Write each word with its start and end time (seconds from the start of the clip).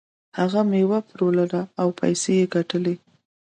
هغه 0.39 0.61
میوه 0.71 0.99
پلورله 1.07 1.61
او 1.81 1.87
پیسې 1.99 2.31
یې 2.39 2.45
ګټلې. 2.55 2.95